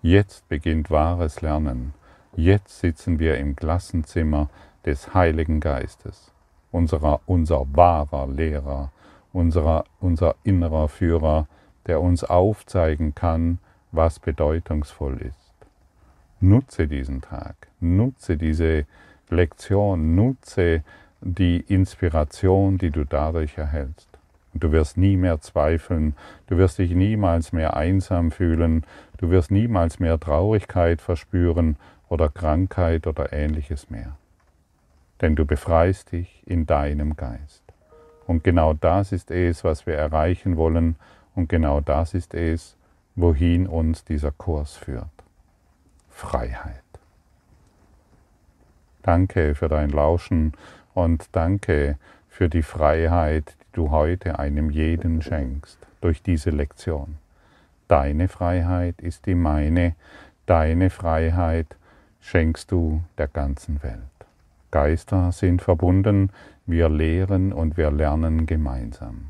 Jetzt 0.02 0.48
beginnt 0.48 0.90
wahres 0.90 1.42
Lernen. 1.42 1.94
Jetzt 2.36 2.80
sitzen 2.80 3.20
wir 3.20 3.38
im 3.38 3.56
Klassenzimmer 3.56 4.50
des 4.86 5.14
Heiligen 5.14 5.60
Geistes, 5.60 6.32
unserer, 6.72 7.20
unser 7.26 7.66
wahrer 7.76 8.28
Lehrer, 8.28 8.92
unserer, 9.34 9.84
unser 10.00 10.36
innerer 10.44 10.88
Führer, 10.88 11.48
der 11.86 12.02
uns 12.02 12.24
aufzeigen 12.24 13.14
kann, 13.14 13.60
was 13.92 14.20
bedeutungsvoll 14.20 15.18
ist. 15.22 15.54
Nutze 16.40 16.88
diesen 16.88 17.22
Tag, 17.22 17.68
nutze 17.80 18.38
diese 18.38 18.86
Lektion, 19.30 20.16
nutze 20.16 20.84
die 21.22 21.60
Inspiration, 21.62 22.78
die 22.78 22.90
du 22.90 23.06
dadurch 23.06 23.58
erhältst. 23.58 24.10
Du 24.54 24.72
wirst 24.72 24.98
nie 24.98 25.16
mehr 25.16 25.40
zweifeln, 25.42 26.16
du 26.48 26.58
wirst 26.58 26.80
dich 26.80 26.92
niemals 26.92 27.52
mehr 27.52 27.78
einsam 27.78 28.32
fühlen, 28.32 28.84
du 29.18 29.30
wirst 29.30 29.52
niemals 29.52 30.00
mehr 30.00 30.20
Traurigkeit 30.20 31.02
verspüren 31.02 31.78
oder 32.10 32.30
Krankheit 32.30 33.06
oder 33.06 33.32
ähnliches 33.32 33.90
mehr. 33.90 34.18
Denn 35.22 35.36
du 35.36 35.46
befreist 35.46 36.12
dich 36.12 36.42
in 36.48 36.66
deinem 36.66 37.16
Geist. 37.16 37.64
Und 38.26 38.44
genau 38.44 38.74
das 38.74 39.12
ist 39.12 39.30
es, 39.30 39.64
was 39.64 39.86
wir 39.86 39.96
erreichen 39.96 40.58
wollen, 40.58 40.96
und 41.36 41.48
genau 41.48 41.80
das 41.80 42.14
ist 42.14 42.34
es, 42.34 42.76
wohin 43.16 43.68
uns 43.68 44.04
dieser 44.04 44.32
Kurs 44.32 44.76
führt. 44.76 45.08
Freiheit. 46.10 46.89
Danke 49.10 49.56
für 49.56 49.70
dein 49.70 49.90
Lauschen 49.90 50.54
und 50.94 51.30
danke 51.32 51.98
für 52.28 52.48
die 52.48 52.62
Freiheit, 52.62 53.56
die 53.60 53.74
du 53.74 53.90
heute 53.90 54.38
einem 54.38 54.70
jeden 54.70 55.24
schenkst 55.24 55.80
durch 56.00 56.22
diese 56.22 56.52
Lektion. 56.52 57.18
Deine 57.88 58.28
Freiheit 58.28 59.02
ist 59.02 59.26
die 59.26 59.34
meine, 59.34 59.96
deine 60.46 60.92
Freiheit 60.92 61.76
schenkst 62.20 62.72
du 62.72 63.02
der 63.18 63.28
ganzen 63.28 63.82
Welt. 63.82 64.28
Geister 64.70 65.32
sind 65.32 65.64
verbunden, 65.64 66.30
wir 66.68 66.88
lehren 66.88 67.52
und 67.52 67.78
wir 67.78 67.90
lernen 67.90 68.46
gemeinsam. 68.46 69.30